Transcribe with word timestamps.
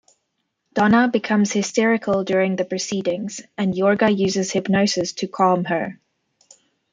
Donna 0.73 1.09
becomes 1.13 1.51
hysterical 1.53 2.23
during 2.23 2.55
the 2.55 2.65
proceedings, 2.65 3.39
and 3.55 3.75
Yorga 3.75 4.09
uses 4.09 4.51
hypnosis 4.51 5.13
to 5.13 5.27
calm 5.27 5.65
her. 5.65 5.99